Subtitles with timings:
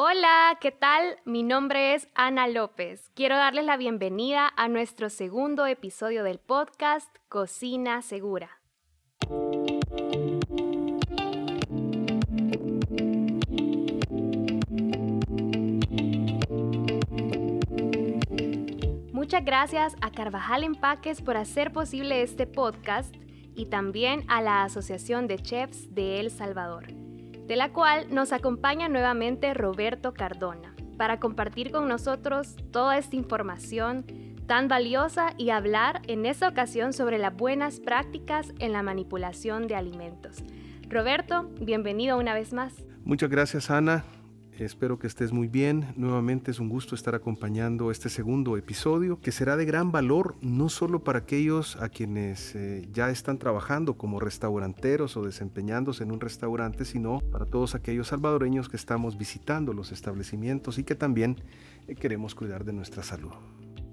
[0.00, 1.16] Hola, ¿qué tal?
[1.24, 3.10] Mi nombre es Ana López.
[3.16, 8.60] Quiero darles la bienvenida a nuestro segundo episodio del podcast Cocina Segura.
[19.12, 23.12] Muchas gracias a Carvajal Empaques por hacer posible este podcast
[23.56, 27.07] y también a la Asociación de Chefs de El Salvador
[27.48, 34.04] de la cual nos acompaña nuevamente Roberto Cardona para compartir con nosotros toda esta información
[34.46, 39.76] tan valiosa y hablar en esta ocasión sobre las buenas prácticas en la manipulación de
[39.76, 40.44] alimentos.
[40.88, 42.74] Roberto, bienvenido una vez más.
[43.04, 44.04] Muchas gracias Ana.
[44.58, 45.86] Espero que estés muy bien.
[45.94, 50.68] Nuevamente es un gusto estar acompañando este segundo episodio que será de gran valor no
[50.68, 56.20] solo para aquellos a quienes eh, ya están trabajando como restauranteros o desempeñándose en un
[56.20, 61.36] restaurante, sino para todos aquellos salvadoreños que estamos visitando los establecimientos y que también
[61.86, 63.30] eh, queremos cuidar de nuestra salud.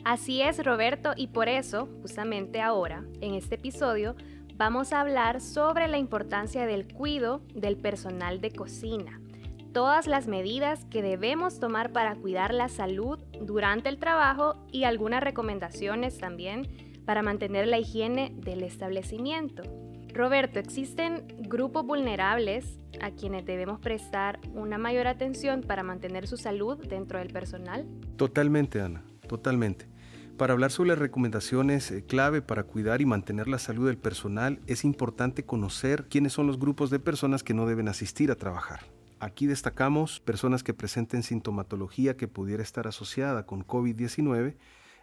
[0.03, 4.15] Así es, Roberto, y por eso, justamente ahora, en este episodio,
[4.55, 9.21] vamos a hablar sobre la importancia del cuidado del personal de cocina
[9.75, 15.21] todas las medidas que debemos tomar para cuidar la salud durante el trabajo y algunas
[15.21, 19.63] recomendaciones también para mantener la higiene del establecimiento.
[20.13, 26.77] Roberto, ¿existen grupos vulnerables a quienes debemos prestar una mayor atención para mantener su salud
[26.87, 27.85] dentro del personal?
[28.15, 29.89] Totalmente, Ana, totalmente.
[30.37, 34.61] Para hablar sobre las recomendaciones eh, clave para cuidar y mantener la salud del personal,
[34.67, 38.94] es importante conocer quiénes son los grupos de personas que no deben asistir a trabajar.
[39.19, 44.57] Aquí destacamos personas que presenten sintomatología que pudiera estar asociada con COVID-19.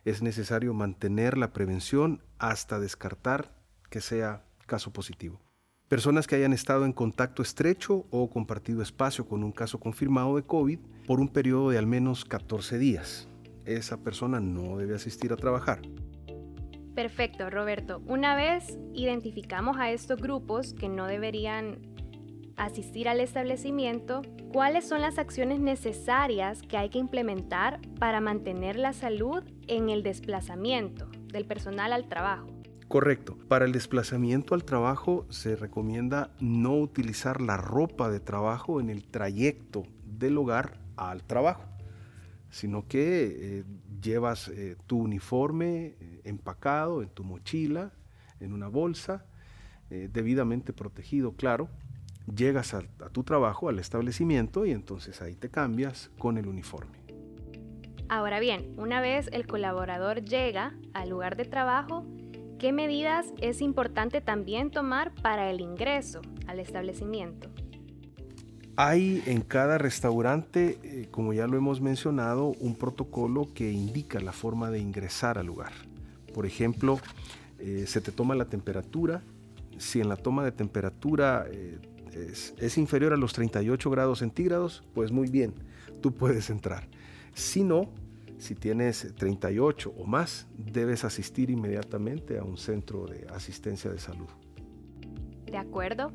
[0.05, 3.55] Es necesario mantener la prevención hasta descartar
[3.89, 5.41] que sea caso positivo.
[5.89, 10.43] Personas que hayan estado en contacto estrecho o compartido espacio con un caso confirmado de
[10.43, 13.29] COVID por un periodo de al menos 14 días.
[13.65, 15.83] Esa persona no debe asistir a trabajar.
[16.95, 18.03] Perfecto, Roberto.
[18.07, 21.92] Una vez identificamos a estos grupos que no deberían
[22.65, 28.93] asistir al establecimiento, cuáles son las acciones necesarias que hay que implementar para mantener la
[28.93, 32.47] salud en el desplazamiento del personal al trabajo.
[32.93, 33.39] Correcto.
[33.49, 39.05] Para el desplazamiento al trabajo se recomienda no utilizar la ropa de trabajo en el
[39.05, 41.65] trayecto del hogar al trabajo,
[42.51, 43.65] sino que eh,
[44.03, 47.93] llevas eh, tu uniforme eh, empacado en tu mochila,
[48.41, 49.25] en una bolsa,
[49.89, 51.69] debidamente protegido, claro,
[52.35, 52.83] llegas a,
[53.13, 56.99] tu trabajo, al establecimiento, y entonces ahí te cambias con el uniforme.
[58.09, 62.05] Ahora bien, una vez el colaborador llega al lugar de trabajo,
[62.59, 67.49] ¿qué medidas es importante también tomar para el ingreso al establecimiento?
[68.77, 74.33] Hay en cada restaurante, eh, como ya lo hemos mencionado, un protocolo que indica la
[74.33, 75.73] forma de ingresar al lugar.
[76.33, 76.99] Por ejemplo,
[77.59, 79.23] eh, se te toma la temperatura.
[79.77, 81.79] Si en la toma de temperatura eh,
[82.13, 85.55] es, inferior a los 38 grados centígrados, pues muy bien,
[86.01, 86.89] tú puedes entrar.
[87.35, 87.91] Si no,
[88.39, 94.29] si tienes 38 o más, debes asistir inmediatamente a un centro de asistencia de salud.
[95.47, 96.13] De acuerdo.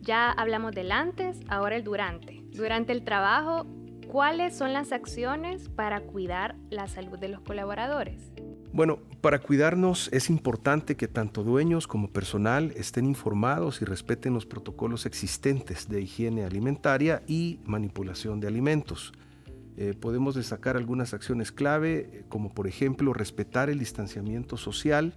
[0.00, 2.42] Ya hablamos del antes, ahora el durante.
[2.50, 3.66] Durante el trabajo,
[4.08, 8.31] ¿cuáles son las acciones para cuidar la salud de los colaboradores?
[8.72, 14.46] Bueno, para cuidarnos es importante que tanto dueños como personal estén informados y respeten los
[14.46, 19.12] protocolos existentes de higiene alimentaria y manipulación de alimentos.
[19.76, 25.14] Eh, podemos destacar algunas acciones clave, eh, como por ejemplo respetar el distanciamiento social,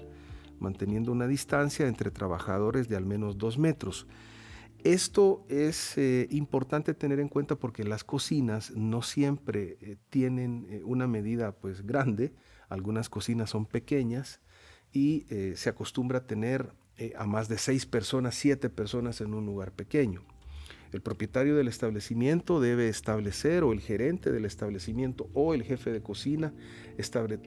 [0.60, 4.06] manteniendo una distancia entre trabajadores de al menos dos metros.
[4.86, 11.54] Esto es eh, importante tener en cuenta porque las cocinas no siempre tienen una medida
[11.54, 12.36] pues grande,
[12.70, 14.42] algunas cocinas son pequeñas
[14.92, 19.34] y eh, se acostumbra a tener eh, a más de seis personas, siete personas en
[19.34, 20.24] un lugar pequeño.
[20.92, 26.04] El propietario del establecimiento debe establecer, o el gerente del establecimiento, o el jefe de
[26.04, 26.54] cocina,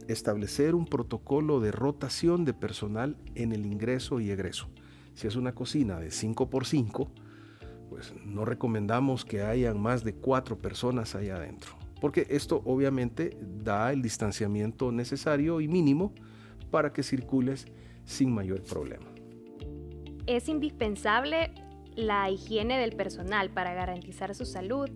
[0.09, 4.69] establecer un protocolo de rotación de personal en el ingreso y egreso.
[5.15, 7.13] Si es una cocina de 5 por 5
[7.89, 13.93] pues no recomendamos que hayan más de cuatro personas ahí adentro porque esto obviamente da
[13.93, 16.13] el distanciamiento necesario y mínimo
[16.71, 17.67] para que circules
[18.05, 19.07] sin mayor problema.
[20.27, 21.53] Es indispensable
[21.97, 24.89] la higiene del personal para garantizar su salud,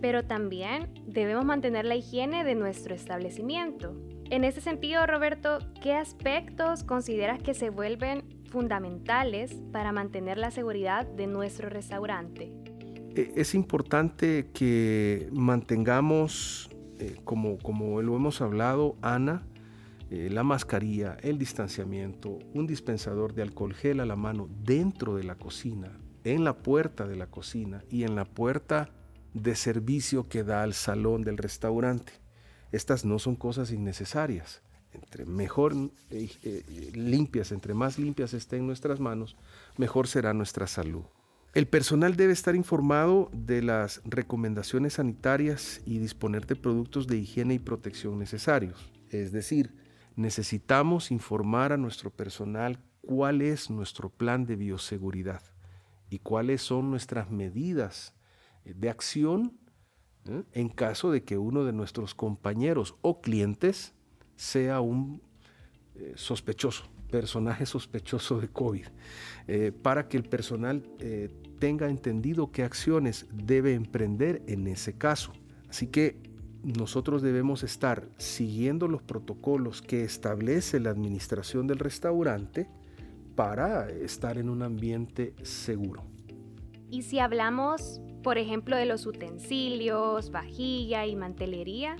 [0.00, 3.94] pero también debemos mantener la higiene de nuestro establecimiento.
[4.30, 11.06] En ese sentido, Roberto, ¿qué aspectos consideras que se vuelven fundamentales para mantener la seguridad
[11.06, 12.52] de nuestro restaurante?
[13.18, 19.46] e, es importante que mantengamos, eh, como, como lo hemos hablado, Ana,
[20.10, 25.24] eh, la mascarilla, el distanciamiento, un dispensador de alcohol gel a la mano dentro de
[25.24, 28.90] la cocina, en la puerta de la cocina y en la puerta
[29.34, 32.12] de servicio que da al salón del restaurante.
[32.70, 34.62] Estas no son cosas innecesarias.
[35.02, 35.74] Entre mejor
[36.10, 39.36] eh, eh, limpias, entre más limpias estén nuestras manos,
[39.76, 41.04] mejor será nuestra salud.
[41.54, 47.54] El personal debe estar informado de las recomendaciones sanitarias y disponer de productos de higiene
[47.54, 48.92] y protección necesarios.
[49.10, 49.74] Es decir,
[50.14, 55.42] necesitamos informar a nuestro personal cuál es nuestro plan de bioseguridad
[56.10, 58.14] y cuáles son nuestras medidas
[58.64, 59.58] de acción
[60.26, 60.44] ¿eh?
[60.52, 63.94] en caso de que uno de nuestros compañeros o clientes
[64.38, 65.20] sea un
[65.96, 68.86] eh, sospechoso, personaje sospechoso de COVID,
[69.48, 70.82] eh, para que el personal
[71.58, 75.32] tenga entendido qué acciones debe emprender en ese caso.
[75.68, 76.16] Así que
[76.62, 82.68] nosotros debemos estar siguiendo los protocolos que establece la administración del restaurante
[83.36, 86.04] para estar en un ambiente seguro.
[86.90, 91.96] Y si hablamos, por ejemplo, de los utensilios, vajilla y mantelería,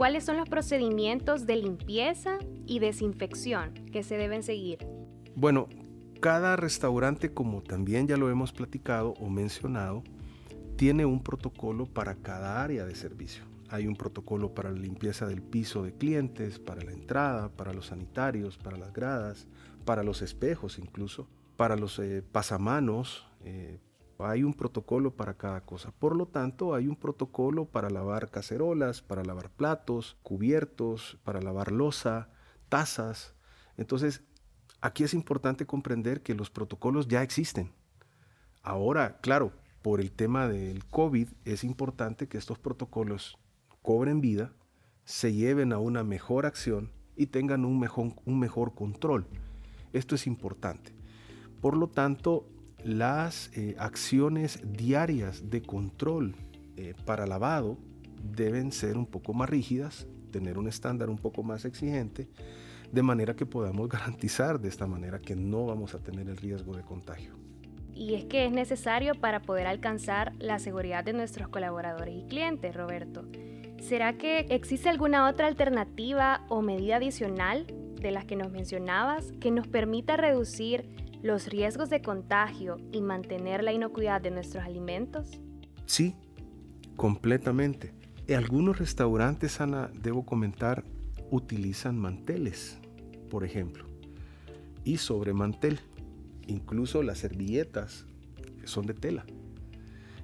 [0.00, 4.78] ¿cuáles son los procedimientos de limpieza y desinfección que se deben seguir?
[5.36, 5.68] Bueno,
[6.20, 10.02] cada restaurante, como también ya lo hemos platicado o mencionado,
[10.76, 13.44] tiene un protocolo para cada área de servicio.
[13.68, 17.88] Hay un protocolo para la limpieza del piso de clientes, para la entrada, para los
[17.88, 19.48] sanitarios, para las gradas,
[19.84, 23.80] para los espejos incluso, para los eh, pasamanos, eh,
[24.24, 25.92] hay un protocolo para cada cosa.
[25.92, 31.72] Por lo tanto, hay un protocolo para lavar cacerolas, para lavar platos, cubiertos, para lavar
[31.72, 32.28] losa,
[32.68, 33.34] tazas.
[33.76, 34.22] Entonces,
[34.80, 37.72] aquí es importante comprender que los protocolos ya existen.
[38.62, 39.52] Ahora, claro,
[39.82, 43.38] por el tema del COVID, es importante que estos protocolos
[43.82, 44.52] cobren vida,
[45.04, 49.26] se lleven a una mejor acción y tengan un mejor, un mejor control.
[49.92, 50.94] Esto es importante.
[51.60, 52.46] Por lo tanto,
[52.84, 56.34] las eh, acciones diarias de control
[56.76, 57.78] eh, para lavado
[58.22, 62.28] deben ser un poco más rígidas, tener un estándar un poco más exigente,
[62.92, 66.76] de manera que podamos garantizar de esta manera que no vamos a tener el riesgo
[66.76, 67.34] de contagio.
[67.94, 72.74] Y es que es necesario para poder alcanzar la seguridad de nuestros colaboradores y clientes,
[72.74, 73.26] Roberto.
[73.78, 77.66] ¿Será que existe alguna otra alternativa o medida adicional
[78.00, 80.88] de las que nos mencionabas que nos permita reducir
[81.22, 85.40] los riesgos de contagio y mantener la inocuidad de nuestros alimentos?
[85.86, 86.14] Sí,
[86.96, 87.94] completamente.
[88.26, 90.84] En algunos restaurantes, Ana, debo comentar,
[91.30, 92.78] utilizan manteles,
[93.28, 93.84] por ejemplo,
[94.84, 95.80] y sobre mantel.
[96.46, 98.06] Incluso las servilletas
[98.64, 99.26] son de tela.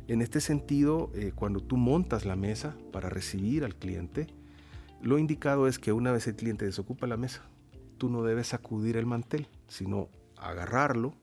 [0.08, 4.28] En este sentido, eh, cuando tú montas la mesa para recibir al cliente,
[5.02, 7.42] lo indicado es que una vez el cliente desocupa la mesa,
[7.98, 11.14] tú no debes sacudir el mantel, sino agarrarlo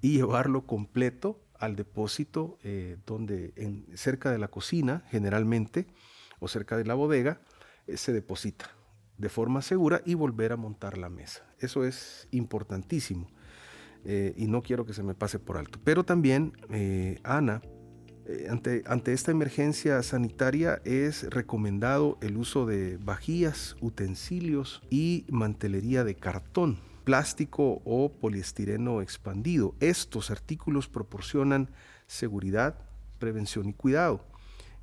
[0.00, 3.52] y llevarlo completo al depósito eh, donde
[3.94, 5.86] cerca de la cocina generalmente
[6.38, 7.40] o cerca de la bodega
[7.86, 8.70] eh, se deposita
[9.16, 11.42] de forma segura y volver a montar la mesa.
[11.58, 13.28] Eso es importantísimo
[14.04, 15.80] eh, y no quiero que se me pase por alto.
[15.82, 16.52] Pero también,
[17.24, 17.62] Ana,
[18.50, 26.16] ante, ante esta emergencia sanitaria es recomendado el uso de vajillas, utensilios y mantelería de
[26.16, 29.76] cartón plástico o poliestireno expandido.
[29.78, 31.70] Estos artículos proporcionan
[32.08, 32.80] seguridad,
[33.20, 34.26] prevención y cuidado,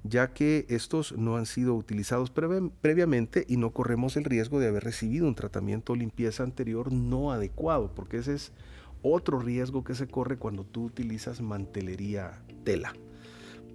[0.04, 4.86] ya que estos no han sido utilizados previamente y no corremos el riesgo de haber
[4.86, 8.54] recibido un tratamiento o limpieza anterior no adecuado, porque ese es
[9.02, 12.94] otro riesgo que se corre cuando tú utilizas mantelería tela.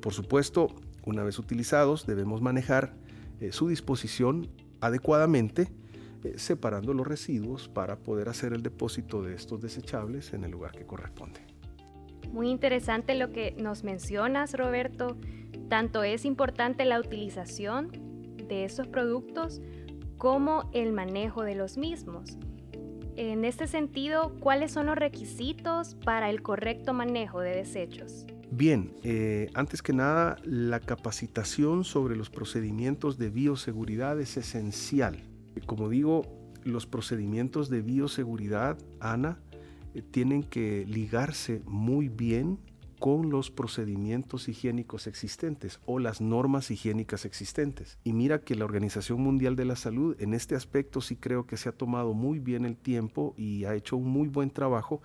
[0.00, 0.68] Por supuesto,
[1.04, 2.94] una vez utilizados, debemos manejar
[3.40, 4.48] eh, su disposición
[4.80, 5.68] adecuadamente
[6.24, 10.72] eh, separando los residuos para poder hacer el depósito de estos desechables en el lugar
[10.72, 11.40] que corresponde.
[12.32, 15.16] Muy interesante lo que nos mencionas, Roberto.
[15.68, 17.90] Tanto es importante la utilización
[18.48, 19.60] de esos productos
[20.16, 22.36] como el manejo de los mismos.
[23.16, 28.26] En este sentido, ¿cuáles son los requisitos para el correcto manejo de desechos?
[28.50, 35.27] Bien, eh, antes que nada, la capacitación sobre los procedimientos de bioseguridad es esencial
[35.66, 36.22] como digo,
[36.64, 39.40] los procedimientos de bioseguridad, Ana,
[39.94, 42.58] eh, tienen que ligarse muy bien
[42.98, 47.98] con los procedimientos higiénicos existentes o las normas higiénicas existentes.
[48.02, 51.56] Y mira que la Organización Mundial de la Salud en este aspecto sí creo que
[51.56, 55.00] se ha tomado muy bien el tiempo y ha hecho un muy buen trabajo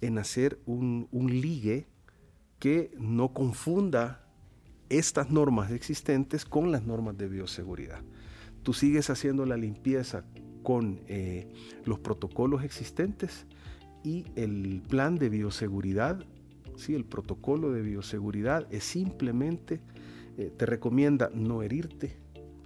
[0.00, 1.86] en hacer un, un ligue
[2.58, 4.24] que no confunda
[4.88, 8.02] estas normas existentes con las normas de bioseguridad.
[8.62, 10.24] Tú sigues haciendo la limpieza
[10.62, 11.48] con eh,
[11.84, 13.46] los protocolos existentes
[14.04, 16.24] y el plan de bioseguridad,
[16.76, 16.94] ¿sí?
[16.94, 19.80] el protocolo de bioseguridad es simplemente,
[20.38, 22.16] eh, te recomienda no herirte,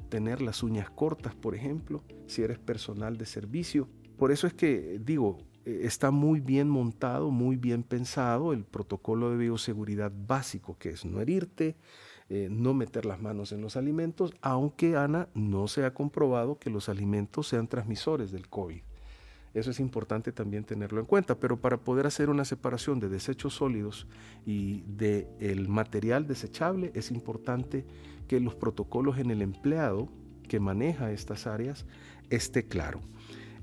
[0.08, 3.88] tener las uñas cortas, por ejemplo, si eres personal de servicio.
[4.16, 9.36] Por eso es que digo, está muy bien montado, muy bien pensado el protocolo de
[9.36, 11.76] bioseguridad básico, que es no herirte,
[12.28, 16.70] eh, no meter las manos en los alimentos, aunque Ana no se ha comprobado que
[16.70, 18.80] los alimentos sean transmisores del COVID.
[19.54, 23.54] Eso es importante también tenerlo en cuenta, pero para poder hacer una separación de desechos
[23.54, 24.06] sólidos
[24.44, 27.86] y del el material desechable es importante
[28.28, 30.08] que los protocolos en el empleado
[30.46, 31.86] que maneja estas áreas
[32.28, 33.00] esté claro.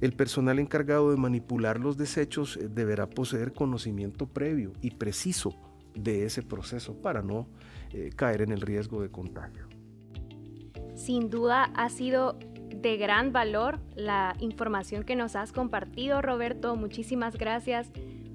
[0.03, 5.55] El personal encargado de manipular los desechos eh, deberá poseer conocimiento previo y preciso
[5.95, 7.47] de ese proceso para no
[7.93, 9.65] eh, caer en el riesgo de contagio.
[10.95, 16.75] Sin duda ha sido de gran valor la información que nos has compartido, Roberto.
[16.75, 17.89] Muchísimas gracias